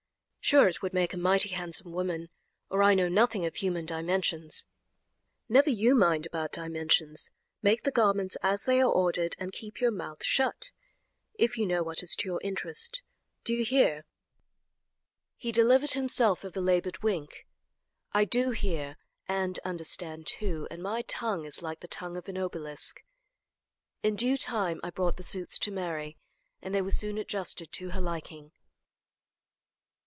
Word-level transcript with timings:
Sure 0.43 0.67
it 0.67 0.81
would 0.81 0.91
make 0.93 1.13
a 1.13 1.17
mighty 1.17 1.49
handsome 1.49 1.93
woman, 1.93 2.27
or 2.69 2.83
I 2.83 2.93
know 2.93 3.07
nothing 3.07 3.45
of 3.45 3.55
human 3.55 3.85
dimensions." 3.85 4.65
"Never 5.47 5.69
you 5.69 5.95
mind 5.95 6.25
about 6.25 6.51
dimensions; 6.51 7.29
make 7.61 7.83
the 7.83 7.91
garments 7.91 8.35
as 8.43 8.65
they 8.65 8.81
are 8.81 8.91
ordered 8.91 9.33
and 9.39 9.53
keep 9.53 9.79
your 9.79 9.91
mouth 9.91 10.25
shut, 10.25 10.71
if 11.35 11.57
you 11.57 11.65
know 11.65 11.83
what 11.83 12.03
is 12.03 12.17
to 12.17 12.27
your 12.27 12.41
interest. 12.43 13.01
Do 13.45 13.53
you 13.53 13.63
hear?" 13.63 14.03
He 15.37 15.53
delivered 15.53 15.91
himself 15.91 16.43
of 16.43 16.57
a 16.57 16.59
labored 16.59 17.01
wink. 17.01 17.47
"I 18.11 18.25
do 18.25 18.49
hear 18.49 18.97
and 19.29 19.57
understand, 19.63 20.27
too, 20.27 20.67
and 20.69 20.83
my 20.83 21.03
tongue 21.03 21.45
is 21.45 21.61
like 21.61 21.79
the 21.79 21.87
tongue 21.87 22.17
of 22.17 22.27
an 22.27 22.37
obelisk." 22.37 23.01
In 24.03 24.17
due 24.17 24.35
time 24.35 24.81
I 24.83 24.89
brought 24.89 25.15
the 25.15 25.23
suits 25.23 25.57
to 25.59 25.71
Mary, 25.71 26.17
and 26.61 26.75
they 26.75 26.81
were 26.81 26.91
soon 26.91 27.17
adjusted 27.17 27.71
to 27.73 27.91
her 27.91 28.01
liking. 28.01 28.51